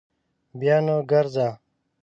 بیا 0.59 0.77
نو 0.85 0.95
ګرځه 1.11 1.47